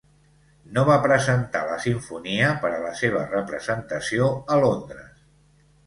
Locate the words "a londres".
4.57-5.27